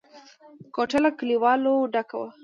کوټه 0.75 0.99
له 1.03 1.09
کليوالو 1.19 1.73
ډکه 1.93 2.15
وه. 2.21 2.29